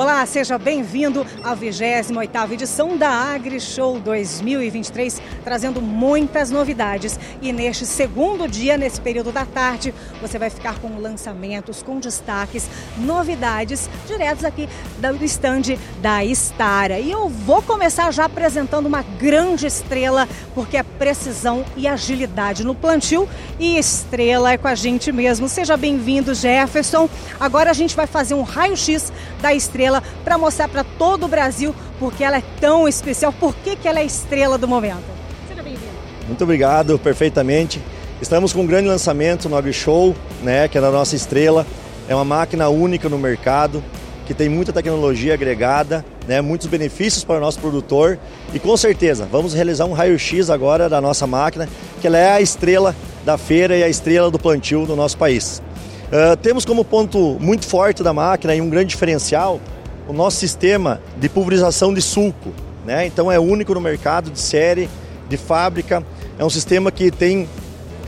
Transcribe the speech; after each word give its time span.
Olá, 0.00 0.24
seja 0.24 0.56
bem-vindo 0.56 1.26
à 1.44 1.54
28ª 1.54 2.52
edição 2.52 2.96
da 2.96 3.10
AgriShow 3.10 4.00
2023, 4.00 5.20
trazendo 5.44 5.82
muitas 5.82 6.50
novidades. 6.50 7.20
E 7.42 7.52
neste 7.52 7.84
segundo 7.84 8.48
dia, 8.48 8.78
nesse 8.78 8.98
período 8.98 9.30
da 9.30 9.44
tarde, 9.44 9.92
você 10.18 10.38
vai 10.38 10.48
ficar 10.48 10.78
com 10.78 10.98
lançamentos, 10.98 11.82
com 11.82 12.00
destaques, 12.00 12.66
novidades, 12.96 13.90
diretos 14.06 14.42
aqui 14.42 14.70
do 14.98 15.22
estande 15.22 15.78
da 16.00 16.24
Estara. 16.24 16.98
E 16.98 17.10
eu 17.10 17.28
vou 17.28 17.60
começar 17.60 18.10
já 18.10 18.24
apresentando 18.24 18.86
uma 18.86 19.02
grande 19.02 19.66
estrela, 19.66 20.26
porque 20.54 20.78
é 20.78 20.82
precisão 20.82 21.62
e 21.76 21.86
agilidade 21.86 22.64
no 22.64 22.74
plantio 22.74 23.28
e 23.58 23.76
estrela 23.76 24.50
é 24.50 24.56
com 24.56 24.68
a 24.68 24.74
gente 24.74 25.12
mesmo. 25.12 25.46
Seja 25.46 25.76
bem-vindo, 25.76 26.32
Jefferson. 26.32 27.06
Agora 27.38 27.68
a 27.68 27.74
gente 27.74 27.94
vai 27.94 28.06
fazer 28.06 28.32
um 28.32 28.42
raio-x 28.42 29.12
da 29.42 29.52
estrela 29.52 29.89
para 30.22 30.36
mostrar 30.36 30.68
para 30.68 30.84
todo 30.84 31.24
o 31.24 31.28
Brasil 31.28 31.74
porque 31.98 32.24
ela 32.24 32.38
é 32.38 32.42
tão 32.60 32.88
especial, 32.88 33.32
por 33.32 33.54
que, 33.56 33.76
que 33.76 33.86
ela 33.86 34.00
é 34.00 34.04
estrela 34.04 34.56
do 34.56 34.66
momento. 34.66 35.04
Seja 35.48 35.62
bem-vindo. 35.62 35.92
Muito 36.26 36.44
obrigado, 36.44 36.98
perfeitamente. 36.98 37.80
Estamos 38.22 38.52
com 38.52 38.62
um 38.62 38.66
grande 38.66 38.88
lançamento 38.88 39.48
no 39.48 39.56
AgriShow, 39.56 40.14
né, 40.42 40.68
que 40.68 40.76
é 40.76 40.80
a 40.80 40.90
nossa 40.90 41.16
estrela. 41.16 41.66
É 42.08 42.14
uma 42.14 42.24
máquina 42.24 42.68
única 42.68 43.08
no 43.08 43.18
mercado, 43.18 43.82
que 44.26 44.34
tem 44.34 44.48
muita 44.48 44.72
tecnologia 44.72 45.34
agregada, 45.34 46.04
né, 46.26 46.40
muitos 46.40 46.66
benefícios 46.66 47.24
para 47.24 47.36
o 47.36 47.40
nosso 47.40 47.58
produtor. 47.58 48.18
E 48.54 48.58
com 48.58 48.76
certeza, 48.76 49.26
vamos 49.30 49.54
realizar 49.54 49.84
um 49.86 49.92
raio-x 49.92 50.50
agora 50.50 50.88
da 50.88 51.00
nossa 51.00 51.26
máquina, 51.26 51.68
que 52.00 52.06
ela 52.06 52.18
é 52.18 52.32
a 52.32 52.40
estrela 52.40 52.94
da 53.24 53.36
feira 53.36 53.76
e 53.76 53.82
a 53.82 53.88
estrela 53.88 54.30
do 54.30 54.38
plantio 54.38 54.86
do 54.86 54.94
nosso 54.94 55.18
país. 55.18 55.62
Uh, 56.06 56.36
temos 56.36 56.64
como 56.64 56.84
ponto 56.84 57.36
muito 57.40 57.66
forte 57.66 58.02
da 58.02 58.12
máquina 58.12 58.54
e 58.54 58.60
um 58.60 58.68
grande 58.68 58.88
diferencial 58.88 59.60
o 60.08 60.12
nosso 60.12 60.38
sistema 60.38 61.00
de 61.16 61.28
pulverização 61.28 61.92
de 61.94 62.02
sulco. 62.02 62.52
Né? 62.84 63.06
Então 63.06 63.30
é 63.30 63.38
único 63.38 63.74
no 63.74 63.80
mercado, 63.80 64.30
de 64.30 64.38
série, 64.38 64.88
de 65.28 65.36
fábrica. 65.36 66.02
É 66.38 66.44
um 66.44 66.50
sistema 66.50 66.90
que 66.90 67.10
tem 67.10 67.48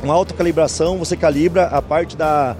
uma 0.02 0.14
alta 0.14 0.34
calibração, 0.34 0.98
você 0.98 1.16
calibra 1.16 1.64
a 1.64 1.80
parte 1.80 2.16
da, 2.16 2.56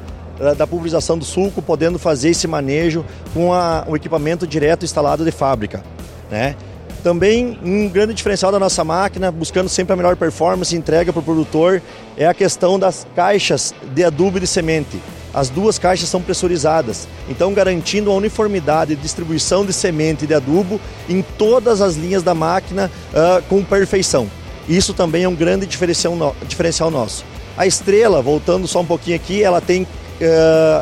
da, 0.56 0.66
pulverização 0.66 1.19
do 1.19 1.25
sulco, 1.25 1.60
podendo 1.60 1.98
fazer 1.98 2.30
esse 2.30 2.47
manejo 2.47 3.05
com 3.34 3.53
a, 3.53 3.84
o 3.88 3.97
equipamento 3.97 4.47
direto 4.47 4.84
instalado 4.84 5.25
de 5.25 5.33
fábrica. 5.33 5.83
Né? 6.30 6.55
Também 7.03 7.58
um 7.64 7.88
grande 7.88 8.14
diferencial 8.14 8.53
da 8.53 8.60
nossa 8.60 8.84
máquina, 8.84 9.33
buscando 9.33 9.69
sempre 9.69 9.92
a 9.92 9.97
melhor 9.97 10.16
performance 10.16 10.75
e 10.75 10.78
entrega 10.78 11.12
para 11.12 11.20
o 11.20 11.22
produtor, 11.22 11.83
é 12.16 12.27
a 12.27 12.34
questão 12.34 12.78
das 12.78 13.05
caixas 13.16 13.75
de 13.92 14.05
adubo 14.05 14.38
e 14.38 14.41
de 14.41 14.47
semente. 14.47 15.00
As 15.34 15.48
duas 15.48 15.78
caixas 15.78 16.08
são 16.08 16.20
pressurizadas, 16.20 17.08
então 17.28 17.55
garantindo 17.55 18.11
a 18.11 18.14
uniformidade 18.14 18.94
de 18.94 19.00
distribuição 19.00 19.64
de 19.64 19.72
semente 19.72 20.25
e 20.25 20.27
de 20.27 20.34
adubo 20.34 20.78
em 21.08 21.22
todas 21.22 21.80
as 21.80 21.97
linhas 21.97 22.22
da 22.22 22.34
máquina 22.34 22.91
uh, 23.12 23.42
com 23.48 23.64
perfeição. 23.64 24.28
Isso 24.69 24.92
também 24.92 25.25
é 25.25 25.28
um 25.28 25.34
grande 25.34 25.66
diferencial, 25.66 26.14
no, 26.14 26.34
diferencial 26.47 26.91
nosso. 26.91 27.25
A 27.56 27.66
estrela, 27.66 28.20
voltando 28.20 28.69
só 28.69 28.80
um 28.80 28.86
pouquinho 28.86 29.16
aqui, 29.16 29.42
ela 29.42 29.60
tem 29.60 29.83
uh, 29.83 29.86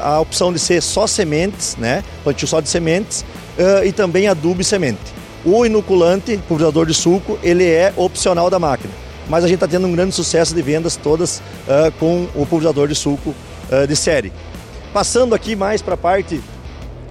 a 0.03 0.21
opção 0.21 0.53
de 0.53 0.59
ser 0.59 0.83
só 0.83 1.07
sementes, 1.07 1.77
né? 1.77 2.03
Plantio 2.25 2.47
só 2.47 2.61
de 2.61 2.69
sementes 2.69 3.25
uh, 3.57 3.85
e 3.85 3.93
também 3.93 4.27
adubo 4.27 4.61
e 4.61 4.65
semente. 4.65 4.99
O 5.45 5.65
inoculante, 5.65 6.37
pulverizador 6.49 6.87
de 6.87 6.95
suco, 6.95 7.39
ele 7.43 7.65
é 7.65 7.93
opcional 7.97 8.51
da 8.51 8.59
máquina. 8.59 8.93
Mas 9.29 9.45
a 9.45 9.47
gente 9.47 9.57
está 9.57 9.69
tendo 9.69 9.87
um 9.87 9.93
grande 9.93 10.15
sucesso 10.15 10.55
de 10.55 10.61
vendas 10.61 10.97
todas 10.97 11.39
uh, 11.39 11.91
com 11.99 12.25
o 12.35 12.45
pulverizador 12.45 12.89
de 12.89 12.95
suco 12.95 13.35
uh, 13.71 13.87
de 13.87 13.97
série. 13.97 14.33
Passando 14.93 15.35
aqui 15.35 15.55
mais 15.55 15.81
para 15.81 15.95
a 15.95 15.97
parte 15.97 16.41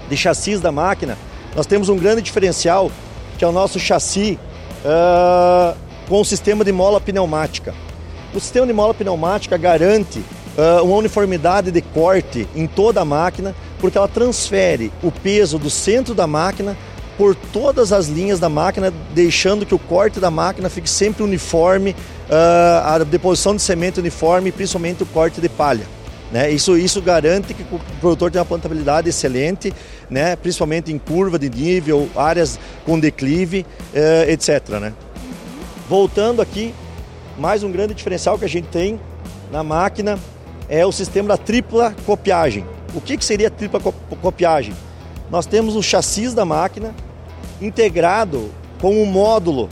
de 0.10 0.18
chassis 0.18 0.60
da 0.60 0.72
máquina, 0.72 1.18
nós 1.56 1.66
temos 1.66 1.90
um 1.90 1.98
grande 1.98 2.22
diferencial 2.22 2.92
que 3.38 3.46
é 3.46 3.48
o 3.48 3.52
nosso 3.52 3.80
chassi 3.80 4.38
uh, 4.84 5.76
com 6.08 6.20
o 6.20 6.26
sistema 6.26 6.66
de 6.66 6.72
mola 6.72 7.00
pneumática. 7.00 7.74
O 8.34 8.40
sistema 8.40 8.68
de 8.68 8.74
mola 8.74 8.94
pneumática 8.94 9.58
garante 9.58 10.20
uh, 10.20 10.84
uma 10.84 10.98
uniformidade 10.98 11.72
de 11.72 11.82
corte 11.82 12.48
em 12.54 12.68
toda 12.68 13.02
a 13.02 13.06
máquina, 13.06 13.56
porque 13.80 13.98
ela 13.98 14.08
transfere 14.08 14.92
o 15.02 15.12
peso 15.12 15.58
do 15.58 15.70
centro 15.70 16.14
da 16.14 16.28
máquina 16.28 16.78
por 17.18 17.36
todas 17.36 17.92
as 17.92 18.08
linhas 18.08 18.40
da 18.40 18.50
máquina, 18.50 18.94
deixando 19.14 19.66
que 19.66 19.76
o 19.76 19.80
corte 19.80 20.20
da 20.20 20.32
máquina 20.32 20.70
fique 20.70 20.90
sempre 20.90 21.24
uniforme, 21.24 21.92
uh, 21.92 22.86
a 22.86 22.98
deposição 23.00 23.56
de 23.56 23.62
semente 23.62 24.00
uniforme, 24.00 24.52
principalmente 24.52 25.04
o 25.04 25.06
corte 25.06 25.42
de 25.42 25.50
palha. 25.50 25.86
Né? 26.32 26.52
Isso, 26.52 26.78
isso 26.78 27.02
garante 27.02 27.54
que 27.54 27.64
o 27.64 27.80
produtor 28.00 28.30
tenha 28.30 28.42
uma 28.42 28.48
plantabilidade 28.48 29.10
excelente, 29.10 29.74
né? 30.10 30.36
principalmente 30.36 30.92
em 30.92 30.98
curva 30.98 31.40
de 31.40 31.50
nível, 31.50 32.10
áreas 32.16 32.60
com 32.86 33.00
declive, 33.00 33.66
uh, 33.94 34.30
etc. 34.30 34.70
Né? 34.80 34.94
Voltando 35.90 36.42
aqui, 36.42 36.74
mais 37.38 37.64
um 37.64 37.72
grande 37.72 37.94
diferencial 37.94 38.38
que 38.38 38.46
a 38.46 38.50
gente 38.50 38.68
tem 38.68 39.00
na 39.52 39.64
máquina 39.64 40.20
é 40.68 40.86
o 40.86 40.92
sistema 40.92 41.30
da 41.30 41.38
tripla 41.38 41.96
copiagem. 42.06 42.64
O 42.94 43.02
que, 43.02 43.18
que 43.18 43.26
seria 43.26 43.48
a 43.48 43.52
tripla 43.52 43.80
copiagem? 44.22 44.74
Nós 45.32 45.46
temos 45.46 45.76
o 45.76 45.82
chassi 45.82 46.30
da 46.30 46.46
máquina, 46.46 46.94
integrado 47.62 48.52
com 48.80 49.02
um 49.02 49.06
módulo, 49.06 49.68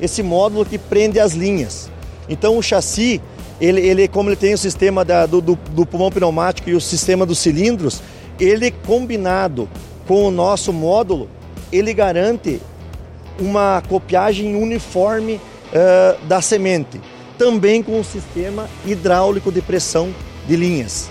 esse 0.00 0.22
módulo 0.22 0.64
que 0.64 0.78
prende 0.78 1.18
as 1.18 1.32
linhas. 1.32 1.90
Então 2.28 2.58
o 2.58 2.62
chassi, 2.62 3.20
ele, 3.60 3.80
ele 3.80 4.08
como 4.08 4.28
ele 4.28 4.36
tem 4.36 4.54
o 4.54 4.58
sistema 4.58 5.04
da, 5.04 5.26
do, 5.26 5.40
do, 5.40 5.58
do 5.70 5.86
pulmão 5.86 6.10
pneumático 6.10 6.70
e 6.70 6.74
o 6.74 6.80
sistema 6.80 7.26
dos 7.26 7.38
cilindros, 7.38 8.00
ele 8.38 8.70
combinado 8.70 9.68
com 10.06 10.24
o 10.24 10.30
nosso 10.30 10.72
módulo, 10.72 11.28
ele 11.72 11.92
garante 11.92 12.60
uma 13.38 13.82
copiagem 13.88 14.56
uniforme 14.56 15.34
uh, 15.34 16.26
da 16.26 16.40
semente, 16.40 17.00
também 17.36 17.82
com 17.82 18.00
o 18.00 18.04
sistema 18.04 18.68
hidráulico 18.86 19.52
de 19.52 19.60
pressão 19.60 20.12
de 20.46 20.56
linhas, 20.56 21.10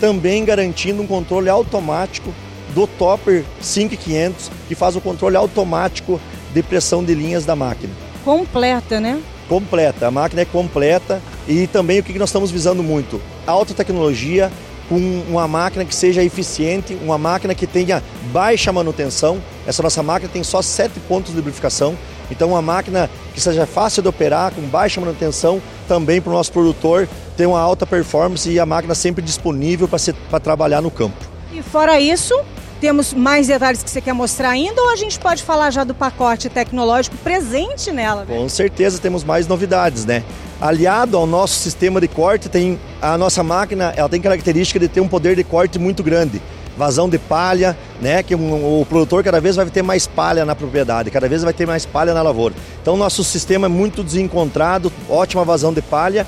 também 0.00 0.44
garantindo 0.44 1.02
um 1.02 1.06
controle 1.06 1.48
automático 1.48 2.32
do 2.74 2.86
Topper 2.86 3.44
5500, 3.60 4.50
que 4.66 4.74
faz 4.74 4.96
o 4.96 5.00
controle 5.00 5.36
automático 5.36 6.20
de 6.52 6.62
pressão 6.62 7.04
de 7.04 7.14
linhas 7.14 7.44
da 7.44 7.54
máquina. 7.54 7.92
Completa, 8.24 9.00
né? 9.00 9.20
Completa, 9.48 10.06
a 10.06 10.10
máquina 10.10 10.42
é 10.42 10.44
completa 10.44 11.22
e 11.46 11.66
também 11.66 12.00
o 12.00 12.02
que 12.02 12.18
nós 12.18 12.28
estamos 12.28 12.50
visando 12.50 12.82
muito? 12.82 13.18
Alta 13.46 13.72
tecnologia, 13.72 14.52
com 14.90 14.96
uma 15.28 15.48
máquina 15.48 15.84
que 15.86 15.94
seja 15.94 16.22
eficiente, 16.22 16.96
uma 17.02 17.16
máquina 17.16 17.54
que 17.54 17.66
tenha 17.66 18.02
baixa 18.30 18.70
manutenção. 18.72 19.42
Essa 19.66 19.82
nossa 19.82 20.02
máquina 20.02 20.30
tem 20.30 20.42
só 20.42 20.60
sete 20.60 21.00
pontos 21.00 21.30
de 21.30 21.38
lubrificação, 21.38 21.96
então 22.30 22.50
uma 22.50 22.60
máquina 22.60 23.08
que 23.32 23.40
seja 23.40 23.66
fácil 23.66 24.02
de 24.02 24.08
operar, 24.08 24.52
com 24.52 24.60
baixa 24.62 25.00
manutenção, 25.00 25.62
também 25.86 26.20
para 26.20 26.30
o 26.30 26.34
nosso 26.34 26.52
produtor 26.52 27.08
ter 27.34 27.46
uma 27.46 27.60
alta 27.60 27.86
performance 27.86 28.50
e 28.50 28.60
a 28.60 28.66
máquina 28.66 28.94
sempre 28.94 29.22
disponível 29.22 29.88
para 29.88 30.40
trabalhar 30.40 30.82
no 30.82 30.90
campo. 30.90 31.16
E 31.52 31.62
fora 31.62 31.98
isso, 31.98 32.38
temos 32.80 33.12
mais 33.12 33.46
detalhes 33.46 33.82
que 33.82 33.90
você 33.90 34.00
quer 34.00 34.12
mostrar 34.12 34.50
ainda 34.50 34.80
ou 34.80 34.90
a 34.90 34.96
gente 34.96 35.18
pode 35.18 35.42
falar 35.42 35.70
já 35.70 35.84
do 35.84 35.94
pacote 35.94 36.48
tecnológico 36.48 37.16
presente 37.18 37.90
nela? 37.92 38.24
Né? 38.24 38.36
Com 38.36 38.48
certeza 38.48 38.98
temos 38.98 39.24
mais 39.24 39.46
novidades, 39.46 40.04
né? 40.04 40.22
Aliado 40.60 41.16
ao 41.16 41.26
nosso 41.26 41.54
sistema 41.54 42.00
de 42.00 42.08
corte, 42.08 42.48
tem 42.48 42.78
a 43.00 43.16
nossa 43.16 43.42
máquina, 43.42 43.92
ela 43.96 44.08
tem 44.08 44.20
característica 44.20 44.78
de 44.78 44.88
ter 44.88 45.00
um 45.00 45.08
poder 45.08 45.36
de 45.36 45.44
corte 45.44 45.78
muito 45.78 46.02
grande. 46.02 46.40
Vazão 46.76 47.08
de 47.08 47.18
palha, 47.18 47.76
né? 48.00 48.22
Que 48.22 48.34
um, 48.34 48.80
o 48.80 48.86
produtor 48.86 49.22
cada 49.24 49.40
vez 49.40 49.56
vai 49.56 49.66
ter 49.66 49.82
mais 49.82 50.06
palha 50.06 50.44
na 50.44 50.54
propriedade, 50.54 51.10
cada 51.10 51.28
vez 51.28 51.42
vai 51.42 51.52
ter 51.52 51.66
mais 51.66 51.84
palha 51.84 52.14
na 52.14 52.22
lavoura. 52.22 52.54
Então 52.80 52.96
nosso 52.96 53.24
sistema 53.24 53.66
é 53.66 53.68
muito 53.68 54.02
desencontrado, 54.02 54.92
ótima 55.08 55.44
vazão 55.44 55.72
de 55.72 55.82
palha. 55.82 56.26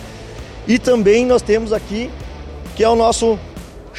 E 0.66 0.78
também 0.78 1.24
nós 1.24 1.42
temos 1.42 1.72
aqui 1.72 2.10
que 2.76 2.84
é 2.84 2.88
o 2.88 2.96
nosso 2.96 3.38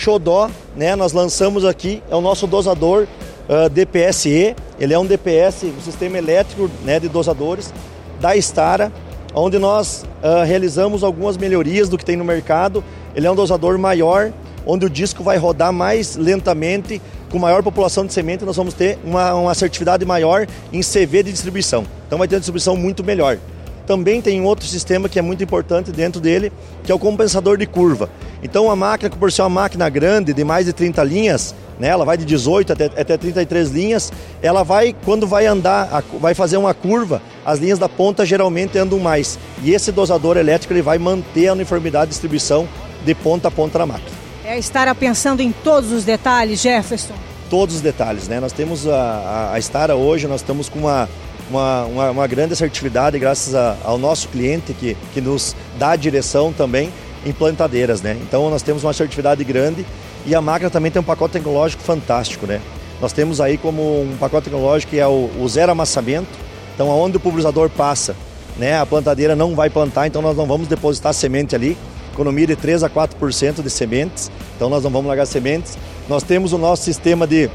Xodó, 0.02 0.50
né? 0.76 0.96
Nós 0.96 1.14
lançamos 1.14 1.64
aqui, 1.64 2.02
é 2.10 2.16
o 2.16 2.22
nosso 2.22 2.48
dosador 2.48 3.06
uh, 3.48 3.70
DPSE. 3.70 4.56
Ele 4.80 4.94
é 4.94 4.98
um 4.98 5.06
DPS, 5.06 5.66
um 5.66 5.82
sistema 5.82 6.18
elétrico 6.18 6.72
né, 6.84 7.00
de 7.00 7.08
dosadores 7.08 7.72
da 8.20 8.36
Stara, 8.36 8.92
onde 9.36 9.60
nós 9.60 10.04
uh, 10.24 10.44
realizamos 10.44 11.04
algumas 11.04 11.38
melhorias 11.38 11.88
do 11.88 12.00
que 12.00 12.06
tem 12.06 12.16
no 12.16 12.26
mercado. 12.26 12.84
Ele 13.16 13.28
é 13.28 13.32
um 13.32 13.36
dosador 13.36 13.78
maior, 13.78 14.34
onde 14.66 14.88
o 14.88 14.90
disco 14.90 15.24
vai 15.24 15.38
rodar 15.38 15.72
mais 15.72 16.16
lentamente, 16.16 17.00
com 17.30 17.38
maior 17.38 17.62
população 17.62 18.06
de 18.06 18.12
semente, 18.12 18.44
nós 18.44 18.58
vamos 18.58 18.74
ter 18.74 18.98
uma, 19.06 19.34
uma 19.36 19.52
assertividade 19.52 20.04
maior 20.04 20.48
em 20.74 20.82
CV 20.82 21.24
de 21.24 21.32
distribuição. 21.32 21.86
Então 22.08 22.18
vai 22.18 22.28
ter 22.28 22.36
uma 22.36 22.42
distribuição 22.42 22.76
muito 22.76 23.04
melhor. 23.04 23.38
Também 23.86 24.22
tem 24.22 24.44
outro 24.44 24.66
sistema 24.66 25.08
que 25.08 25.18
é 25.18 25.22
muito 25.22 25.44
importante 25.44 25.92
dentro 25.92 26.20
dele, 26.20 26.52
que 26.84 26.92
é 26.92 26.96
o 26.96 27.00
compensador 27.00 27.58
de 27.58 27.66
curva. 27.66 28.10
Então 28.44 28.72
a 28.72 28.76
máquina, 28.76 29.10
por 29.10 29.32
ser 29.32 29.44
uma 29.44 29.50
máquina 29.50 29.88
grande, 29.90 30.34
de 30.34 30.44
mais 30.44 30.66
de 30.66 30.74
30 30.74 31.04
linhas, 31.04 31.54
né, 31.80 31.88
ela 31.88 32.06
vai 32.06 32.18
de 32.18 32.26
18 32.26 32.74
até, 32.74 32.86
até 32.86 33.18
33 33.18 33.70
linhas, 33.70 34.12
ela 34.42 34.64
vai, 34.64 34.96
quando 35.06 35.28
vai 35.28 35.46
andar, 35.46 36.04
vai 36.20 36.34
fazer 36.34 36.58
uma 36.58 36.74
curva, 36.74 37.22
as 37.46 37.60
linhas 37.60 37.80
da 37.80 37.90
ponta 37.90 38.26
geralmente 38.26 38.78
andam 38.78 39.00
mais. 39.00 39.38
E 39.64 39.74
esse 39.74 39.92
dosador 39.92 40.38
elétrico 40.38 40.74
ele 40.74 40.82
vai 40.82 40.98
manter 40.98 41.48
a 41.48 41.54
uniformidade 41.54 42.06
de 42.06 42.12
distribuição 42.12 42.68
de 43.06 43.14
ponta 43.16 43.48
a 43.48 43.52
ponta 43.52 43.80
da 43.80 43.86
máquina. 43.86 44.12
É 44.46 44.58
estar 44.58 44.94
pensando 44.96 45.42
em 45.42 45.52
todos 45.52 45.92
os 45.92 46.04
detalhes, 46.04 46.62
Jefferson. 46.62 47.14
todos 47.50 47.76
os 47.76 47.82
detalhes. 47.82 48.28
Né? 48.28 48.40
Nós 48.40 48.52
temos 48.52 48.88
a, 48.88 48.96
a, 48.96 49.54
a 49.54 49.62
Stara 49.62 49.96
hoje, 49.96 50.28
nós 50.28 50.42
estamos 50.42 50.68
com 50.68 50.80
uma, 50.80 51.08
uma, 51.50 51.86
uma, 51.86 52.12
uma 52.12 52.28
grande 52.28 52.54
assertividade 52.54 53.18
graças 53.20 53.54
a, 53.54 53.78
ao 53.84 53.98
nosso 53.98 54.28
cliente 54.30 54.74
que, 54.74 54.98
que 55.14 55.22
nos 55.22 55.56
dá 55.78 55.92
a 55.92 55.96
direção 55.96 56.52
também 56.52 56.92
em 57.26 57.32
plantadeiras. 57.32 58.02
Né? 58.02 58.18
Então 58.22 58.50
nós 58.50 58.62
temos 58.62 58.84
uma 58.84 58.92
assertividade 58.92 59.44
grande 59.44 59.86
e 60.26 60.36
a 60.36 60.42
máquina 60.42 60.70
também 60.70 60.92
tem 60.92 61.02
um 61.02 61.06
pacote 61.06 61.34
tecnológico 61.34 61.84
fantástico. 61.84 62.46
Né? 62.46 62.62
Nós 63.00 63.14
temos 63.14 63.42
aí 63.42 63.58
como 63.58 64.02
um 64.02 64.18
pacote 64.20 64.46
tecnológico 64.46 64.92
que 64.92 65.00
é 65.00 65.08
o, 65.08 65.30
o 65.40 65.48
zero 65.48 65.72
amassamento, 65.72 66.30
então 66.74 66.90
aonde 66.92 67.18
o 67.18 67.20
pulverizador 67.20 67.70
passa, 67.70 68.16
né, 68.58 68.78
a 68.80 68.86
plantadeira 68.86 69.36
não 69.36 69.56
vai 69.56 69.70
plantar, 69.70 70.08
então 70.08 70.22
nós 70.22 70.36
não 70.36 70.46
vamos 70.46 70.68
depositar 70.68 71.14
semente 71.14 71.56
ali, 71.56 71.78
economia 72.12 72.46
de 72.46 72.56
3 72.56 72.84
a 72.84 72.90
4% 72.90 73.62
de 73.64 73.70
sementes, 73.70 74.30
então 74.56 74.70
nós 74.70 74.84
não 74.84 74.92
vamos 74.92 75.08
largar 75.08 75.26
sementes. 75.26 75.78
Nós 76.10 76.24
temos 76.24 76.54
o 76.54 76.58
nosso 76.58 76.84
sistema 76.84 77.26
de 77.26 77.50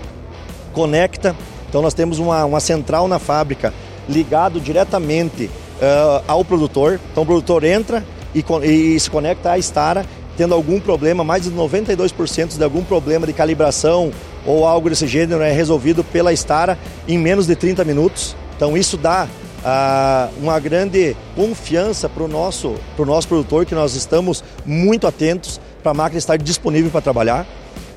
conecta, 0.73 1.37
então 1.69 1.83
nós 1.83 1.95
temos 1.95 2.19
uma, 2.19 2.45
uma 2.45 2.61
central 2.61 3.07
na 3.07 3.19
fábrica 3.19 3.73
ligado 4.09 4.61
diretamente 4.61 5.45
uh, 5.45 6.25
ao 6.27 6.45
produtor. 6.45 6.99
Então 7.13 7.23
o 7.23 7.27
produtor 7.27 7.65
entra 7.65 8.05
e, 8.37 8.95
e 8.95 9.01
se 9.01 9.11
conecta 9.11 9.53
à 9.53 9.59
Stara, 9.59 10.05
tendo 10.37 10.55
algum 10.55 10.79
problema, 10.79 11.25
mais 11.25 11.45
de 11.45 11.51
92% 11.51 12.57
de 12.57 12.63
algum 12.63 12.85
problema 12.85 13.27
de 13.27 13.33
calibração 13.33 14.13
ou 14.45 14.67
algo 14.67 14.91
desse 14.91 15.07
gênero 15.07 15.43
é 15.43 15.51
resolvido 15.51 16.05
pela 16.05 16.33
Stara 16.33 16.79
em 17.09 17.19
menos 17.19 17.47
de 17.47 17.57
30 17.57 17.85
minutos. 17.85 18.37
Então 18.55 18.77
isso 18.77 18.97
dá 18.97 19.27
ah, 19.65 20.29
uma 20.39 20.61
grande 20.61 21.17
confiança 21.35 22.09
para 22.09 22.23
o 22.23 22.29
nosso, 22.29 22.75
nosso 22.99 23.27
produtor, 23.27 23.65
que 23.65 23.75
nós 23.75 23.95
estamos 23.95 24.45
muito 24.65 25.07
atentos 25.07 25.61
para 25.83 25.93
a 25.93 25.95
máquina 25.95 26.19
estar 26.19 26.37
disponível 26.37 26.91
para 26.91 27.01
trabalhar. 27.01 27.47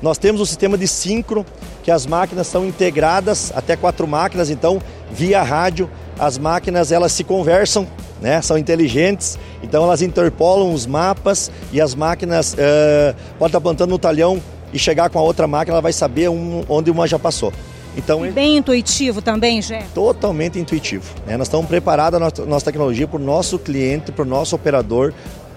Nós 0.00 0.16
temos 0.16 0.40
o 0.40 0.46
sistema 0.46 0.78
de 0.78 0.88
sincro, 0.88 1.44
que 1.82 1.90
as 1.90 2.06
máquinas 2.06 2.46
são 2.46 2.64
integradas, 2.66 3.52
até 3.54 3.76
quatro 3.76 4.06
máquinas, 4.06 4.48
então 4.48 4.80
via 5.12 5.42
rádio 5.42 5.90
as 6.18 6.36
máquinas 6.36 6.92
elas 6.92 7.12
se 7.12 7.24
conversam, 7.24 7.86
né? 8.20 8.40
são 8.42 8.58
inteligentes, 8.58 9.38
então 9.62 9.84
elas 9.84 10.02
interpolam 10.02 10.72
os 10.72 10.86
mapas 10.86 11.50
e 11.72 11.80
as 11.80 11.94
máquinas 11.94 12.54
uh, 12.54 13.14
pode 13.38 13.50
estar 13.50 13.60
plantando 13.60 13.90
no 13.90 13.98
talhão 13.98 14.40
e 14.72 14.78
chegar 14.78 15.10
com 15.10 15.18
a 15.18 15.22
outra 15.22 15.46
máquina, 15.46 15.74
ela 15.74 15.82
vai 15.82 15.92
saber 15.92 16.28
um, 16.28 16.64
onde 16.68 16.90
uma 16.90 17.06
já 17.06 17.18
passou. 17.18 17.52
Então, 17.96 18.24
e 18.24 18.30
bem 18.30 18.56
intuitivo 18.56 19.20
também, 19.20 19.60
Jé? 19.60 19.84
Totalmente 19.92 20.58
intuitivo. 20.58 21.12
Né? 21.26 21.36
Nós 21.36 21.48
estamos 21.48 21.66
preparados 21.66 22.16
a 22.16 22.20
nossa, 22.20 22.46
nossa 22.46 22.64
tecnologia 22.64 23.08
para 23.08 23.18
o 23.18 23.22
nosso 23.22 23.58
cliente, 23.58 24.12
para 24.12 24.22
o 24.22 24.26
nosso 24.26 24.54
operador 24.54 25.12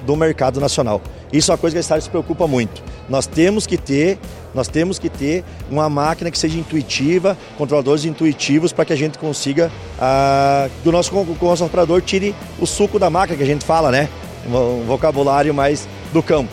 do 0.05 0.15
mercado 0.15 0.59
nacional. 0.59 1.01
Isso 1.31 1.51
é 1.51 1.53
uma 1.53 1.57
coisa 1.57 1.75
que 1.75 1.79
a 1.79 1.83
Star 1.83 2.01
se 2.01 2.09
preocupa 2.09 2.47
muito. 2.47 2.83
Nós 3.07 3.25
temos 3.25 3.65
que 3.65 3.77
ter, 3.77 4.17
nós 4.53 4.67
temos 4.67 4.99
que 4.99 5.09
ter 5.09 5.43
uma 5.69 5.89
máquina 5.89 6.29
que 6.29 6.37
seja 6.37 6.57
intuitiva, 6.57 7.37
controladores 7.57 8.05
intuitivos 8.05 8.71
para 8.71 8.85
que 8.85 8.93
a 8.93 8.95
gente 8.95 9.17
consiga 9.17 9.71
ah, 9.99 10.69
que 10.81 10.89
o 10.89 10.91
nosso, 10.91 11.15
o 11.15 11.37
nosso 11.41 11.65
operador 11.65 12.01
tire 12.01 12.35
o 12.59 12.65
suco 12.65 12.99
da 12.99 13.09
máquina 13.09 13.37
que 13.37 13.43
a 13.43 13.47
gente 13.47 13.65
fala, 13.65 13.91
né? 13.91 14.09
Um 14.47 14.83
vocabulário 14.85 15.53
mais 15.53 15.87
do 16.11 16.21
campo. 16.21 16.51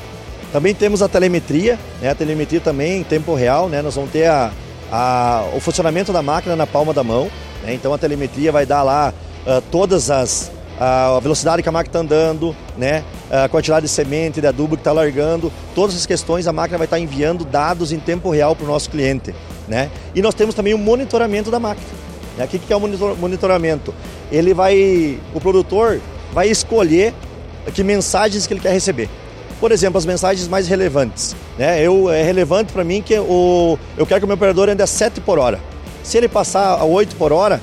Também 0.53 0.75
temos 0.75 1.03
a 1.03 1.09
telemetria, 1.09 1.79
né? 2.01 2.11
A 2.11 2.15
telemetria 2.15 2.61
também 2.61 3.01
em 3.01 3.05
tempo 3.05 3.35
real, 3.35 3.69
né? 3.69 3.83
Nós 3.83 3.95
vamos 3.95 4.11
ter 4.11 4.27
a, 4.27 4.51
a, 4.91 5.45
o 5.55 5.61
funcionamento 5.61 6.13
da 6.13 6.23
máquina 6.23 6.57
na 6.57 6.67
palma 6.67 6.93
da 6.93 7.05
mão. 7.05 7.31
Né? 7.63 7.75
Então 7.75 7.93
a 7.93 7.99
telemetria 7.99 8.51
vai 8.51 8.65
dar 8.65 8.83
lá 8.83 9.13
uh, 9.47 9.61
todas 9.71 10.11
as 10.11 10.51
a 10.81 11.21
velocidade 11.21 11.63
que 11.63 11.69
a 11.69 11.73
máquina 11.73 11.91
está 11.91 11.99
andando, 11.99 12.57
né? 12.79 13.05
a 13.31 13.49
quantidade 13.51 13.85
de 13.85 13.93
semente, 13.93 14.41
de 14.41 14.47
adubo 14.47 14.77
que 14.77 14.81
está 14.81 14.93
largando, 14.93 15.53
todas 15.75 15.95
essas 15.95 16.07
questões 16.07 16.47
a 16.47 16.53
máquina 16.55 16.79
vai 16.79 16.87
estar 16.87 16.97
tá 16.97 17.01
enviando 17.01 17.45
dados 17.45 17.93
em 17.93 18.01
tempo 18.01 18.31
real 18.31 18.57
para 18.57 18.65
o 18.65 18.69
nosso 18.69 18.89
cliente. 18.89 19.35
Né? 19.69 19.91
E 20.15 20.23
nós 20.23 20.35
temos 20.35 20.55
também 20.55 20.73
o 20.73 20.79
monitoramento 20.79 21.51
da 21.51 21.61
máquina. 21.61 21.87
Né? 22.39 22.47
O 22.47 22.49
que 22.49 22.73
é 22.73 22.77
o 22.77 22.81
monitoramento? 22.81 23.95
Ele 24.33 24.55
vai, 24.55 25.19
o 25.35 25.41
produtor 25.41 26.01
vai 26.33 26.49
escolher 26.49 27.13
que 27.75 27.85
mensagens 27.85 28.47
que 28.47 28.55
ele 28.55 28.61
quer 28.61 28.73
receber. 28.73 29.11
Por 29.61 29.73
exemplo, 29.73 29.99
as 29.99 30.07
mensagens 30.07 30.49
mais 30.49 30.67
relevantes. 30.67 31.37
Né? 31.59 31.83
Eu, 31.83 32.11
é 32.11 32.23
relevante 32.23 32.73
para 32.73 32.83
mim 32.83 33.03
que 33.03 33.19
o, 33.19 33.79
eu 33.99 34.07
quero 34.07 34.21
que 34.21 34.25
o 34.25 34.27
meu 34.27 34.37
operador 34.37 34.71
ande 34.71 34.83
a 34.83 34.87
7 34.87 35.21
por 35.21 35.39
hora. 35.39 35.61
Se 36.03 36.17
ele 36.17 36.29
passar 36.29 36.79
a 36.79 36.85
8 36.85 37.17
por 37.17 37.31
hora, 37.33 37.61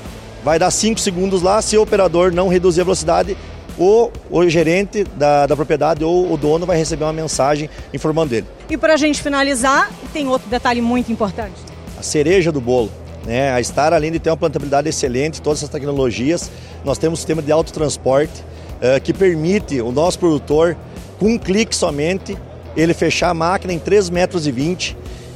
vai 0.47 0.57
dar 0.57 0.71
5 0.71 0.97
segundos 0.97 1.41
lá. 1.41 1.61
Se 1.61 1.77
o 1.77 1.81
operador 1.81 2.31
não 2.31 2.47
reduzir 2.47 2.79
a 2.79 2.83
velocidade, 2.85 3.35
o, 3.77 4.09
o 4.29 4.47
gerente 4.47 5.03
da, 5.03 5.45
da 5.45 5.57
propriedade 5.57 6.05
ou 6.05 6.31
o 6.31 6.37
dono 6.37 6.65
vai 6.65 6.77
receber 6.77 7.03
uma 7.03 7.11
mensagem 7.11 7.69
informando 7.93 8.33
ele. 8.33 8.47
E 8.69 8.77
para 8.77 8.93
a 8.93 8.97
gente 8.97 9.21
finalizar, 9.21 9.91
tem 10.13 10.25
outro 10.29 10.49
detalhe 10.49 10.79
muito 10.79 11.11
importante. 11.11 11.55
A 11.99 12.01
cereja 12.01 12.49
do 12.49 12.61
bolo. 12.61 12.89
Né? 13.25 13.51
A 13.51 13.61
Star, 13.61 13.91
além 13.91 14.09
de 14.09 14.19
ter 14.19 14.29
uma 14.29 14.37
plantabilidade 14.37 14.87
excelente, 14.87 15.41
todas 15.41 15.59
essas 15.59 15.69
tecnologias, 15.69 16.49
nós 16.85 16.97
temos 16.97 17.19
um 17.19 17.21
sistema 17.21 17.41
de 17.41 17.51
autotransporte 17.51 18.41
uh, 18.41 19.01
que 19.01 19.11
permite 19.11 19.81
o 19.81 19.91
nosso 19.91 20.17
produtor 20.17 20.77
com 21.19 21.33
um 21.33 21.37
clique 21.37 21.75
somente, 21.75 22.37
ele 22.73 22.93
fechar 22.93 23.31
a 23.31 23.33
máquina 23.33 23.73
em 23.73 23.79
3,20 23.79 24.11
metros 24.13 24.47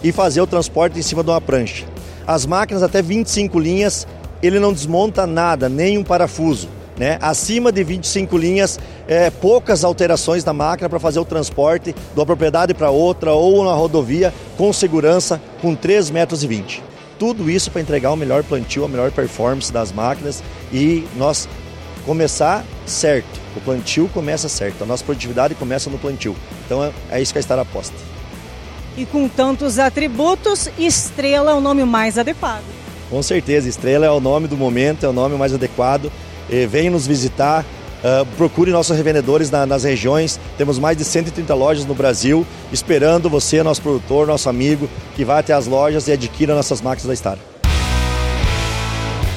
e 0.02 0.12
fazer 0.14 0.40
o 0.40 0.48
transporte 0.48 0.98
em 0.98 1.02
cima 1.02 1.22
de 1.22 1.30
uma 1.32 1.42
prancha. 1.42 1.86
As 2.26 2.46
máquinas 2.46 2.82
até 2.82 3.02
25 3.02 3.60
linhas, 3.60 4.08
ele 4.42 4.60
não 4.60 4.74
desmonta 4.74 5.26
nada, 5.28 5.70
nem 5.70 5.98
um 5.98 6.04
parafuso. 6.04 6.70
Né? 6.98 7.18
Acima 7.22 7.72
de 7.72 7.84
25 7.84 8.38
linhas, 8.38 8.80
é, 9.08 9.30
poucas 9.30 9.84
alterações 9.84 10.44
na 10.44 10.54
máquina 10.54 10.88
para 10.88 11.00
fazer 11.00 11.20
o 11.20 11.26
transporte 11.26 11.94
de 11.94 12.20
uma 12.20 12.26
propriedade 12.26 12.74
para 12.74 12.92
outra 12.92 13.32
ou 13.34 13.64
na 13.64 13.74
rodovia 13.74 14.34
com 14.58 14.72
segurança 14.72 15.42
com 15.62 15.76
3,20 15.76 16.12
metros. 16.12 16.48
Tudo 17.18 17.50
isso 17.50 17.72
para 17.72 17.82
entregar 17.82 18.12
o 18.12 18.16
melhor 18.16 18.44
plantio, 18.44 18.84
a 18.84 18.88
melhor 18.88 19.12
performance 19.12 19.72
das 19.72 19.92
máquinas 19.92 20.44
e 20.72 21.08
nós 21.16 21.48
começar 22.06 22.64
certo. 22.86 23.40
O 23.56 23.62
plantio 23.62 24.10
começa 24.14 24.50
certo, 24.50 24.84
a 24.84 24.86
nossa 24.86 25.04
produtividade 25.04 25.56
começa 25.56 25.90
no 25.90 25.98
plantio. 25.98 26.36
Então 26.66 26.84
é, 26.84 26.92
é 27.10 27.22
isso 27.22 27.34
que 27.34 27.40
a 27.40 27.42
Estar 27.42 27.58
aposta. 27.60 27.96
E 28.98 29.06
com 29.06 29.28
tantos 29.28 29.80
atributos, 29.80 30.70
Estrela 30.78 31.52
é 31.52 31.54
o 31.54 31.62
nome 31.62 31.84
mais 31.86 32.18
adequado. 32.18 32.81
Com 33.12 33.22
certeza, 33.22 33.68
Estrela 33.68 34.06
é 34.06 34.10
o 34.10 34.22
nome 34.22 34.48
do 34.48 34.56
momento, 34.56 35.06
é 35.06 35.10
o 35.10 35.14
nome 35.14 35.36
mais 35.36 35.54
adequado. 35.54 36.10
E 36.50 36.66
venha 36.66 36.90
nos 36.90 37.06
visitar, 37.06 37.66
uh, 38.00 38.26
procure 38.38 38.72
nossos 38.72 38.96
revendedores 38.96 39.52
na, 39.52 39.66
nas 39.66 39.84
regiões. 39.84 40.40
Temos 40.58 40.80
mais 40.80 40.98
de 40.98 41.04
130 41.04 41.54
lojas 41.54 41.86
no 41.86 41.94
Brasil, 41.94 42.48
esperando 42.72 43.30
você, 43.30 43.62
nosso 43.62 43.82
produtor, 43.82 44.26
nosso 44.26 44.48
amigo, 44.48 44.90
que 45.14 45.26
vá 45.26 45.40
até 45.40 45.52
as 45.52 45.68
lojas 45.68 46.08
e 46.08 46.14
adquira 46.14 46.56
nossas 46.56 46.82
máquinas 46.82 47.08
da 47.08 47.16
Star. 47.16 47.38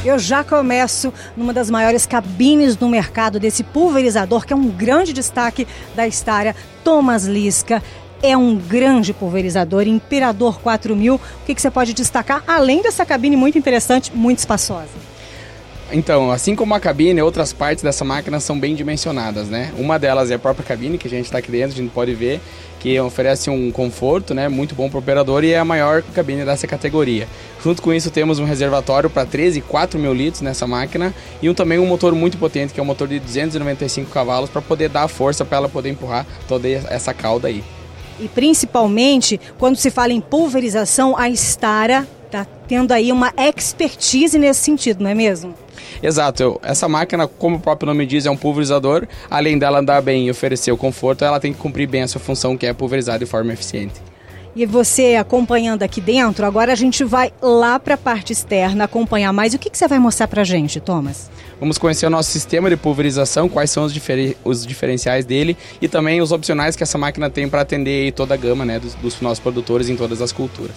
Eu 0.04 0.19
já 0.19 0.45
começo 0.45 1.12
numa 1.37 1.52
das 1.52 1.69
maiores 1.69 2.07
cabines 2.07 2.76
do 2.76 2.88
mercado 2.88 3.40
desse 3.40 3.64
pulverizador, 3.64 4.47
que 4.47 4.52
é 4.52 4.57
um 4.57 4.69
grande 4.69 5.12
destaque 5.12 5.66
da 5.97 6.07
Estária, 6.07 6.54
Thomas 6.85 7.25
Lisca. 7.25 7.83
É 8.26 8.35
um 8.38 8.57
grande 8.57 9.12
pulverizador, 9.12 9.87
Imperador 9.87 10.59
4000. 10.59 11.16
O 11.16 11.21
que, 11.45 11.54
que 11.54 11.61
você 11.61 11.71
pode 11.71 11.93
destacar, 11.93 12.43
além 12.47 12.81
dessa 12.81 13.04
cabine 13.04 13.37
muito 13.37 13.59
interessante, 13.59 14.11
muito 14.16 14.38
espaçosa? 14.38 14.88
Então, 15.93 16.31
assim 16.31 16.57
como 16.57 16.75
a 16.75 16.81
cabine, 16.81 17.21
outras 17.21 17.52
partes 17.52 17.85
dessa 17.85 18.02
máquina 18.02 18.40
são 18.40 18.59
bem 18.59 18.75
dimensionadas, 18.75 19.49
né? 19.50 19.75
Uma 19.76 19.99
delas 19.99 20.31
é 20.31 20.37
a 20.37 20.38
própria 20.38 20.64
cabine, 20.64 20.97
que 20.97 21.07
a 21.07 21.11
gente 21.11 21.26
está 21.26 21.37
aqui 21.37 21.50
dentro, 21.50 21.75
a 21.75 21.83
gente 21.83 21.90
pode 21.90 22.14
ver 22.14 22.40
que 22.81 22.99
oferece 22.99 23.50
um 23.50 23.71
conforto, 23.71 24.33
né, 24.33 24.49
muito 24.49 24.75
bom 24.75 24.88
para 24.88 24.97
o 24.97 25.00
operador 25.00 25.45
e 25.45 25.52
é 25.52 25.59
a 25.59 25.64
maior 25.64 26.02
cabine 26.14 26.47
dessa 26.47 26.66
categoria. 26.66 27.28
Junto 27.62 27.83
com 27.83 27.93
isso 27.93 28.11
temos 28.11 28.38
um 28.38 28.45
reservatório 28.45 29.11
para 29.11 29.26
13 29.26 29.59
e 29.59 29.62
4 29.62 29.99
mil 29.99 30.14
litros 30.14 30.40
nessa 30.40 30.66
máquina 30.66 31.14
e 31.43 31.49
um, 31.50 31.54
também 31.54 31.78
um 31.78 31.87
motor 31.87 32.14
muito 32.14 32.38
potente, 32.38 32.73
que 32.73 32.81
é 32.81 32.83
um 32.83 32.87
motor 32.87 33.07
de 33.07 33.19
295 33.21 34.11
cavalos, 34.11 34.49
para 34.49 34.62
poder 34.62 34.88
dar 34.88 35.09
força 35.09 35.45
para 35.45 35.59
ela 35.59 35.69
poder 35.69 35.90
empurrar 35.90 36.26
toda 36.49 36.66
essa 36.69 37.12
cauda 37.12 37.49
aí. 37.49 37.62
E 38.18 38.28
principalmente, 38.28 39.40
quando 39.59 39.76
se 39.76 39.90
fala 39.90 40.12
em 40.12 40.21
pulverização, 40.21 41.16
a 41.16 41.28
Stara 41.30 42.06
está 42.26 42.47
tendo 42.66 42.92
aí 42.92 43.12
uma 43.12 43.33
expertise 43.37 44.38
nesse 44.38 44.61
sentido, 44.61 45.02
não 45.02 45.11
é 45.11 45.14
mesmo? 45.14 45.54
Exato, 46.02 46.61
essa 46.62 46.88
máquina, 46.88 47.26
como 47.26 47.56
o 47.56 47.61
próprio 47.61 47.87
nome 47.87 48.06
diz, 48.06 48.26
é 48.26 48.30
um 48.30 48.37
pulverizador. 48.37 49.06
Além 49.30 49.59
dela 49.59 49.78
andar 49.78 50.02
bem 50.02 50.26
e 50.26 50.30
oferecer 50.30 50.73
o 50.73 50.76
conforto, 50.76 51.25
ela 51.25 51.40
tem 51.40 51.52
que 51.52 51.59
cumprir 51.59 51.88
bem 51.88 52.02
a 52.02 52.09
sua 52.09 52.21
função, 52.21 52.56
que 52.56 52.66
é 52.66 52.73
pulverizar 52.73 53.18
de 53.18 53.26
forma 53.26 53.52
eficiente. 53.52 53.94
E 54.56 54.64
você 54.66 55.16
acompanhando 55.16 55.82
aqui 55.82 56.00
dentro, 56.00 56.46
agora 56.46 56.73
a 56.73 56.76
gente 56.76 57.02
vai 57.02 57.32
lá 57.42 57.76
para 57.78 57.94
a 57.94 57.99
parte 57.99 58.32
externa 58.32 58.84
acompanhar 58.84 59.32
mais. 59.32 59.52
O 59.52 59.58
que, 59.58 59.68
que 59.68 59.76
você 59.76 59.88
vai 59.88 59.99
mostrar 59.99 60.28
para 60.28 60.42
a 60.42 60.44
gente, 60.44 60.78
Thomas? 60.78 61.28
Vamos 61.58 61.76
conhecer 61.76 62.06
o 62.06 62.11
nosso 62.11 62.30
sistema 62.30 62.70
de 62.70 62.76
pulverização, 62.76 63.49
quais 63.49 63.70
são 63.70 63.84
os, 63.84 63.92
difer 63.92 64.37
os 64.44 64.64
diferenciais 64.64 65.25
dele 65.25 65.56
e 65.80 65.88
também 65.88 66.23
os 66.23 66.30
opcionais 66.30 66.76
que 66.76 66.84
essa 66.84 66.96
máquina 66.96 67.28
tem 67.28 67.49
para 67.49 67.62
atender 67.62 68.12
toda 68.12 68.34
a 68.34 68.37
gama 68.37 68.64
né, 68.64 68.78
dos, 68.78 68.94
dos 68.94 69.20
nossos 69.20 69.40
produtores 69.40 69.88
em 69.88 69.96
todas 69.96 70.23
as 70.23 70.30
culturas. 70.30 70.76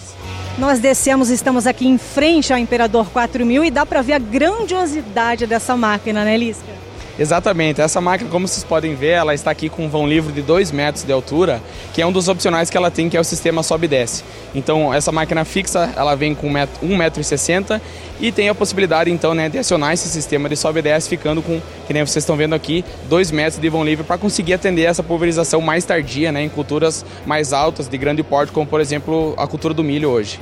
Nós 0.58 0.80
descemos, 0.80 1.30
estamos 1.30 1.64
aqui 1.64 1.86
em 1.86 1.98
frente 1.98 2.52
ao 2.52 2.58
Imperador 2.58 3.08
4000 3.10 3.64
e 3.64 3.70
dá 3.70 3.86
para 3.86 4.02
ver 4.02 4.14
a 4.14 4.18
grandiosidade 4.18 5.46
dessa 5.46 5.76
máquina, 5.76 6.24
né, 6.24 6.36
Lisca? 6.36 6.87
Exatamente. 7.18 7.80
Essa 7.80 8.00
máquina, 8.00 8.30
como 8.30 8.46
vocês 8.46 8.62
podem 8.62 8.94
ver, 8.94 9.08
ela 9.08 9.34
está 9.34 9.50
aqui 9.50 9.68
com 9.68 9.86
um 9.86 9.88
vão 9.88 10.06
livre 10.06 10.32
de 10.32 10.40
2 10.40 10.70
metros 10.70 11.02
de 11.02 11.12
altura, 11.12 11.60
que 11.92 12.00
é 12.00 12.06
um 12.06 12.12
dos 12.12 12.28
opcionais 12.28 12.70
que 12.70 12.76
ela 12.76 12.92
tem, 12.92 13.08
que 13.08 13.16
é 13.16 13.20
o 13.20 13.24
sistema 13.24 13.62
sobe 13.62 13.86
e 13.86 13.88
desce. 13.88 14.22
Então, 14.54 14.94
essa 14.94 15.10
máquina 15.10 15.44
fixa, 15.44 15.92
ela 15.96 16.14
vem 16.14 16.32
com 16.34 16.48
1,60m 16.48 17.80
e 18.20 18.30
tem 18.30 18.48
a 18.48 18.54
possibilidade, 18.54 19.10
então, 19.10 19.34
né, 19.34 19.48
de 19.48 19.58
acionar 19.58 19.92
esse 19.92 20.08
sistema 20.08 20.48
de 20.48 20.56
sobe 20.56 20.78
e 20.78 20.82
desce, 20.82 21.08
ficando 21.08 21.42
com, 21.42 21.60
que 21.86 21.92
nem 21.92 22.04
vocês 22.04 22.22
estão 22.22 22.36
vendo 22.36 22.54
aqui, 22.54 22.84
2 23.08 23.32
metros 23.32 23.60
de 23.60 23.68
vão 23.68 23.84
livre 23.84 24.04
para 24.04 24.16
conseguir 24.16 24.54
atender 24.54 24.82
essa 24.82 25.02
pulverização 25.02 25.60
mais 25.60 25.84
tardia, 25.84 26.30
né, 26.30 26.42
em 26.42 26.48
culturas 26.48 27.04
mais 27.26 27.52
altas, 27.52 27.88
de 27.88 27.98
grande 27.98 28.22
porte, 28.22 28.52
como, 28.52 28.66
por 28.66 28.80
exemplo, 28.80 29.34
a 29.36 29.46
cultura 29.46 29.74
do 29.74 29.82
milho 29.82 30.08
hoje. 30.08 30.38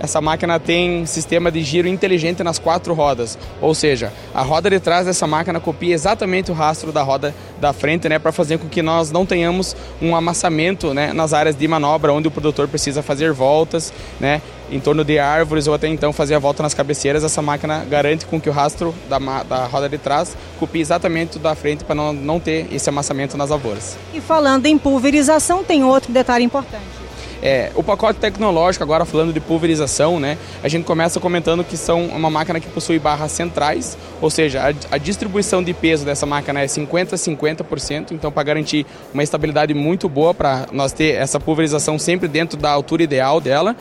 Essa 0.00 0.20
máquina 0.20 0.58
tem 0.58 1.06
sistema 1.06 1.50
de 1.50 1.62
giro 1.62 1.88
inteligente 1.88 2.42
nas 2.42 2.58
quatro 2.58 2.94
rodas, 2.94 3.38
ou 3.60 3.74
seja, 3.74 4.12
a 4.34 4.42
roda 4.42 4.68
de 4.68 4.80
trás 4.80 5.06
dessa 5.06 5.26
máquina 5.26 5.60
copia 5.60 5.94
exatamente 5.94 6.50
o 6.50 6.54
rastro 6.54 6.92
da 6.92 7.02
roda 7.02 7.34
da 7.60 7.72
frente, 7.72 8.08
né, 8.08 8.18
para 8.18 8.32
fazer 8.32 8.58
com 8.58 8.68
que 8.68 8.82
nós 8.82 9.10
não 9.10 9.24
tenhamos 9.24 9.76
um 10.02 10.14
amassamento, 10.14 10.92
né, 10.92 11.12
nas 11.12 11.32
áreas 11.32 11.56
de 11.56 11.66
manobra 11.66 12.12
onde 12.12 12.28
o 12.28 12.30
produtor 12.30 12.68
precisa 12.68 13.02
fazer 13.02 13.32
voltas, 13.32 13.92
né, 14.20 14.42
em 14.70 14.80
torno 14.80 15.04
de 15.04 15.18
árvores 15.18 15.66
ou 15.66 15.74
até 15.74 15.88
então 15.88 16.12
fazer 16.12 16.34
a 16.34 16.38
volta 16.38 16.62
nas 16.62 16.74
cabeceiras. 16.74 17.22
Essa 17.22 17.42
máquina 17.42 17.84
garante 17.84 18.26
com 18.26 18.40
que 18.40 18.48
o 18.48 18.52
rastro 18.52 18.94
da, 19.08 19.18
da 19.18 19.66
roda 19.66 19.88
de 19.88 19.98
trás 19.98 20.36
copie 20.58 20.80
exatamente 20.80 21.38
da 21.38 21.54
frente 21.54 21.84
para 21.84 21.94
não, 21.94 22.12
não 22.12 22.40
ter 22.40 22.66
esse 22.72 22.88
amassamento 22.88 23.36
nas 23.36 23.50
lavouras. 23.50 23.96
E 24.12 24.20
falando 24.20 24.66
em 24.66 24.76
pulverização, 24.78 25.62
tem 25.62 25.84
outro 25.84 26.12
detalhe 26.12 26.44
importante. 26.44 27.04
É, 27.44 27.70
o 27.74 27.82
pacote 27.82 28.18
tecnológico, 28.18 28.82
agora 28.82 29.04
falando 29.04 29.30
de 29.30 29.38
pulverização, 29.38 30.18
né, 30.18 30.38
a 30.62 30.68
gente 30.68 30.86
começa 30.86 31.20
comentando 31.20 31.62
que 31.62 31.76
são 31.76 32.06
uma 32.06 32.30
máquina 32.30 32.58
que 32.58 32.66
possui 32.70 32.98
barras 32.98 33.32
centrais, 33.32 33.98
ou 34.18 34.30
seja, 34.30 34.62
a, 34.62 34.94
a 34.94 34.96
distribuição 34.96 35.62
de 35.62 35.74
peso 35.74 36.06
dessa 36.06 36.24
máquina 36.24 36.62
é 36.62 36.64
50-50%, 36.64 38.12
então 38.12 38.32
para 38.32 38.42
garantir 38.42 38.86
uma 39.12 39.22
estabilidade 39.22 39.74
muito 39.74 40.08
boa 40.08 40.32
para 40.32 40.66
nós 40.72 40.94
ter 40.94 41.16
essa 41.16 41.38
pulverização 41.38 41.98
sempre 41.98 42.28
dentro 42.28 42.58
da 42.58 42.70
altura 42.70 43.02
ideal 43.02 43.42
dela. 43.42 43.76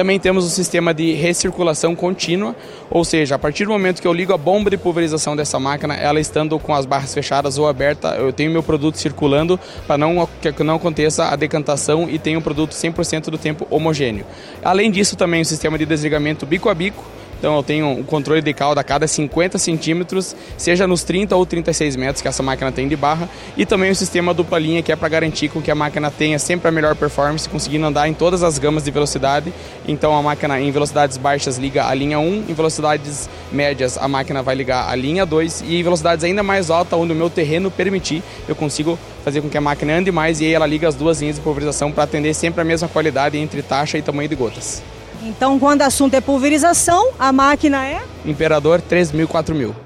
Também 0.00 0.18
temos 0.18 0.46
o 0.46 0.48
sistema 0.48 0.94
de 0.94 1.12
recirculação 1.12 1.94
contínua, 1.94 2.56
ou 2.90 3.04
seja, 3.04 3.34
a 3.34 3.38
partir 3.38 3.66
do 3.66 3.70
momento 3.70 4.00
que 4.00 4.08
eu 4.08 4.14
ligo 4.14 4.32
a 4.32 4.38
bomba 4.38 4.70
de 4.70 4.78
pulverização 4.78 5.36
dessa 5.36 5.60
máquina, 5.60 5.94
ela 5.94 6.18
estando 6.18 6.58
com 6.58 6.74
as 6.74 6.86
barras 6.86 7.12
fechadas 7.12 7.58
ou 7.58 7.68
abertas, 7.68 8.18
eu 8.18 8.32
tenho 8.32 8.50
meu 8.50 8.62
produto 8.62 8.96
circulando 8.96 9.60
para 9.86 9.98
não 9.98 10.26
que 10.40 10.62
não 10.62 10.76
aconteça 10.76 11.26
a 11.26 11.36
decantação 11.36 12.08
e 12.08 12.18
tenho 12.18 12.38
o 12.38 12.42
produto 12.42 12.72
100% 12.72 13.24
do 13.24 13.36
tempo 13.36 13.66
homogêneo. 13.68 14.24
Além 14.64 14.90
disso, 14.90 15.16
também 15.16 15.42
o 15.42 15.44
sistema 15.44 15.76
de 15.76 15.84
desligamento 15.84 16.46
bico 16.46 16.70
a 16.70 16.74
bico, 16.74 17.04
então 17.40 17.56
eu 17.56 17.62
tenho 17.62 17.88
um 17.88 18.02
controle 18.02 18.42
de 18.42 18.52
cauda 18.52 18.82
a 18.82 18.84
cada 18.84 19.06
50 19.06 19.56
centímetros, 19.56 20.36
seja 20.58 20.86
nos 20.86 21.02
30 21.02 21.34
ou 21.34 21.46
36 21.46 21.96
metros 21.96 22.20
que 22.20 22.28
essa 22.28 22.42
máquina 22.42 22.70
tem 22.70 22.86
de 22.86 22.94
barra, 22.94 23.30
e 23.56 23.64
também 23.64 23.90
o 23.90 23.96
sistema 23.96 24.34
dupla 24.34 24.58
linha 24.58 24.82
que 24.82 24.92
é 24.92 24.96
para 24.96 25.08
garantir 25.08 25.48
com 25.48 25.62
que 25.62 25.70
a 25.70 25.74
máquina 25.74 26.10
tenha 26.10 26.38
sempre 26.38 26.68
a 26.68 26.70
melhor 26.70 26.94
performance, 26.94 27.48
conseguindo 27.48 27.86
andar 27.86 28.06
em 28.06 28.12
todas 28.12 28.42
as 28.42 28.58
gamas 28.58 28.84
de 28.84 28.90
velocidade. 28.90 29.54
Então 29.88 30.14
a 30.14 30.22
máquina 30.22 30.60
em 30.60 30.70
velocidades 30.70 31.16
baixas 31.16 31.56
liga 31.56 31.86
a 31.86 31.94
linha 31.94 32.18
1, 32.18 32.44
em 32.50 32.52
velocidades 32.52 33.26
médias 33.50 33.96
a 33.96 34.06
máquina 34.06 34.42
vai 34.42 34.54
ligar 34.54 34.90
a 34.90 34.94
linha 34.94 35.24
2 35.24 35.64
e 35.66 35.80
em 35.80 35.82
velocidades 35.82 36.22
ainda 36.22 36.42
mais 36.42 36.70
altas, 36.70 36.98
onde 36.98 37.14
o 37.14 37.16
meu 37.16 37.30
terreno 37.30 37.70
permitir, 37.70 38.22
eu 38.46 38.54
consigo 38.54 38.98
fazer 39.24 39.40
com 39.40 39.48
que 39.48 39.56
a 39.56 39.62
máquina 39.62 39.94
ande 39.94 40.12
mais 40.12 40.42
e 40.42 40.44
aí 40.44 40.52
ela 40.52 40.66
liga 40.66 40.86
as 40.86 40.94
duas 40.94 41.22
linhas 41.22 41.36
de 41.36 41.42
pulverização 41.42 41.90
para 41.90 42.04
atender 42.04 42.34
sempre 42.34 42.60
a 42.60 42.64
mesma 42.64 42.86
qualidade 42.86 43.38
entre 43.38 43.62
taxa 43.62 43.96
e 43.96 44.02
tamanho 44.02 44.28
de 44.28 44.34
gotas. 44.34 44.82
Então, 45.22 45.58
quando 45.58 45.82
o 45.82 45.84
assunto 45.84 46.14
é 46.14 46.20
pulverização, 46.20 47.12
a 47.18 47.30
máquina 47.30 47.86
é? 47.86 48.02
Imperador 48.24 48.80
3000, 48.80 49.28
4000. 49.28 49.76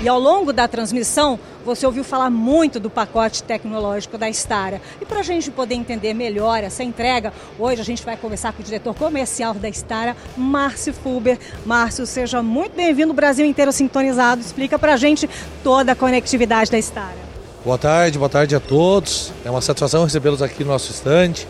E 0.00 0.08
ao 0.08 0.18
longo 0.18 0.52
da 0.52 0.68
transmissão, 0.68 1.40
você 1.64 1.84
ouviu 1.86 2.04
falar 2.04 2.30
muito 2.30 2.78
do 2.78 2.88
pacote 2.88 3.42
tecnológico 3.42 4.16
da 4.16 4.28
Stara. 4.30 4.80
E 5.00 5.06
para 5.06 5.20
a 5.20 5.22
gente 5.22 5.50
poder 5.50 5.74
entender 5.74 6.14
melhor 6.14 6.62
essa 6.62 6.84
entrega, 6.84 7.32
hoje 7.58 7.80
a 7.80 7.84
gente 7.84 8.04
vai 8.04 8.16
conversar 8.16 8.52
com 8.52 8.62
o 8.62 8.64
diretor 8.64 8.94
comercial 8.94 9.54
da 9.54 9.68
Stara, 9.68 10.14
Márcio 10.36 10.92
Fulber. 10.92 11.38
Márcio, 11.64 12.06
seja 12.06 12.42
muito 12.42 12.76
bem-vindo, 12.76 13.12
Brasil 13.12 13.44
inteiro 13.44 13.72
sintonizado. 13.72 14.40
Explica 14.40 14.78
para 14.78 14.94
a 14.94 14.96
gente 14.96 15.28
toda 15.64 15.92
a 15.92 15.96
conectividade 15.96 16.70
da 16.70 16.78
Stara. 16.78 17.28
Boa 17.64 17.78
tarde, 17.78 18.18
boa 18.18 18.28
tarde 18.28 18.54
a 18.54 18.60
todos. 18.60 19.32
É 19.44 19.50
uma 19.50 19.60
satisfação 19.60 20.04
recebê-los 20.04 20.42
aqui 20.42 20.62
no 20.62 20.70
nosso 20.70 20.92
estande. 20.92 21.48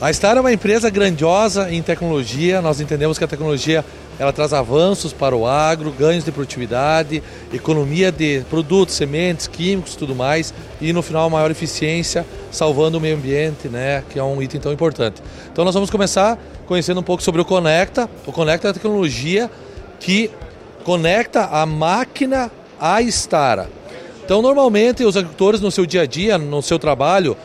A 0.00 0.12
Star 0.12 0.36
é 0.36 0.40
uma 0.40 0.52
empresa 0.52 0.88
grandiosa 0.88 1.72
em 1.72 1.82
tecnologia. 1.82 2.62
Nós 2.62 2.80
entendemos 2.80 3.18
que 3.18 3.24
a 3.24 3.26
tecnologia 3.26 3.84
ela 4.16 4.32
traz 4.32 4.52
avanços 4.52 5.12
para 5.12 5.34
o 5.34 5.44
agro, 5.44 5.90
ganhos 5.90 6.24
de 6.24 6.30
produtividade, 6.30 7.20
economia 7.52 8.12
de 8.12 8.44
produtos, 8.48 8.94
sementes, 8.94 9.48
químicos, 9.48 9.96
tudo 9.96 10.14
mais, 10.14 10.54
e 10.80 10.92
no 10.92 11.02
final 11.02 11.28
maior 11.28 11.50
eficiência, 11.50 12.24
salvando 12.52 12.98
o 12.98 13.00
meio 13.00 13.16
ambiente, 13.16 13.68
né, 13.68 14.04
que 14.08 14.20
é 14.20 14.22
um 14.22 14.40
item 14.40 14.60
tão 14.60 14.72
importante. 14.72 15.20
Então 15.52 15.64
nós 15.64 15.74
vamos 15.74 15.90
começar 15.90 16.38
conhecendo 16.64 17.00
um 17.00 17.02
pouco 17.02 17.20
sobre 17.20 17.40
o 17.40 17.44
Conecta. 17.44 18.08
O 18.24 18.30
Conecta 18.30 18.68
é 18.68 18.70
a 18.70 18.74
tecnologia 18.74 19.50
que 19.98 20.30
conecta 20.84 21.46
a 21.46 21.66
máquina 21.66 22.52
à 22.78 23.02
Stara. 23.02 23.68
Então 24.24 24.42
normalmente 24.42 25.02
os 25.02 25.16
agricultores 25.16 25.60
no 25.60 25.72
seu 25.72 25.84
dia 25.84 26.02
a 26.02 26.06
dia, 26.06 26.38
no 26.38 26.62
seu 26.62 26.78
trabalho, 26.78 27.36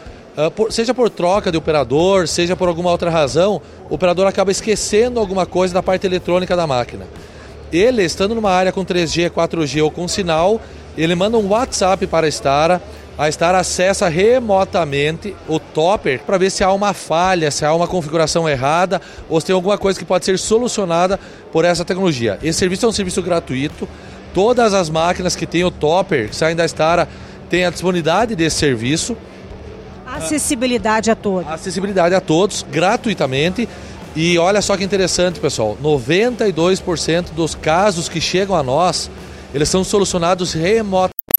seja 0.70 0.94
por 0.94 1.10
troca 1.10 1.52
de 1.52 1.58
operador, 1.58 2.28
seja 2.28 2.56
por 2.56 2.68
alguma 2.68 2.92
outra 2.92 3.10
razão, 3.10 3.62
o 3.90 3.96
operador 3.96 4.28
acaba 4.28 4.52
esquecendo 4.52 5.20
alguma 5.20 5.46
coisa 5.46 5.74
da 5.74 5.84
parte 5.84 6.08
eletrônica 6.08 6.56
da 6.56 6.66
máquina. 6.66 7.06
Ele, 7.72 8.04
estando 8.04 8.36
numa 8.36 8.52
área 8.52 8.72
com 8.72 8.86
3G, 8.86 9.30
4G 9.30 9.84
ou 9.84 9.90
com 9.90 10.08
sinal, 10.08 10.62
ele 10.98 11.16
manda 11.16 11.38
um 11.38 11.50
WhatsApp 11.50 12.06
para 12.08 12.28
a 12.28 12.32
Stara, 12.32 12.82
a 13.16 13.30
Stara 13.30 13.60
acessa 13.60 14.10
remotamente 14.10 15.36
o 15.48 15.60
topper 15.60 16.20
para 16.22 16.38
ver 16.38 16.50
se 16.50 16.63
há 16.63 16.72
uma 16.72 16.94
falha, 16.94 17.52
se 17.52 17.63
há 17.63 17.74
uma 17.74 17.88
configuração 17.88 18.50
errada 18.50 19.00
ou 19.30 19.40
se 19.40 19.46
tem 19.46 19.54
alguma 19.54 19.78
coisa 19.78 20.00
que 20.00 20.06
pode 20.06 20.25
ser 20.25 20.40
solucionada 20.40 21.20
por 21.52 21.63
essa 21.63 21.86
tecnologia. 21.86 22.40
Esse 22.42 22.58
serviço 22.58 22.88
é 22.88 22.90
um 22.90 22.92
serviço 22.92 23.22
gratuito. 23.22 23.88
Todas 24.34 24.74
as 24.74 24.90
máquinas 24.90 25.36
que 25.36 25.46
têm 25.46 25.63
o 25.63 25.70
topper, 25.70 26.30
que 26.30 26.36
saem 26.36 26.56
da 26.56 26.68
Stara, 26.68 27.08
têm 27.52 27.66
a 27.66 27.70
disponibilidade 27.70 28.36
desse 28.36 28.58
serviço. 28.58 29.16
Acessibilidade 30.15 31.10
a 31.12 31.15
todos. 31.15 31.48
Acessibilidade 31.48 32.15
a 32.15 32.22
todos, 32.22 32.65
gratuitamente. 32.70 33.67
E 34.15 34.38
olha 34.38 34.62
só 34.62 34.77
que 34.77 34.84
interessante, 34.84 35.39
pessoal: 35.39 35.77
92% 35.82 37.32
dos 37.32 37.55
casos 37.55 38.08
que 38.08 38.22
chegam 38.22 38.55
a 38.55 38.63
nós, 38.63 39.10
eles 39.53 39.70
são 39.70 39.84
solucionados 39.84 40.53
remotamente 40.53 41.12